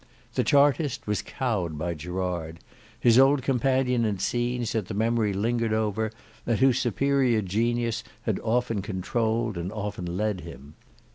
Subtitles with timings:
[0.33, 2.59] The Chartist was cowed by Gerard;
[2.99, 6.09] his old companion in scenes that the memory lingered over,
[6.47, 10.73] and whose superior genius had often controlled and often led him.